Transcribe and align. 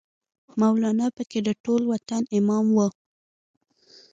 مولانا 0.61 1.07
پکې 1.15 1.39
د 1.43 1.49
ټول 1.63 1.81
وطن 1.91 2.21
امام 2.37 2.65
وای 2.77 2.91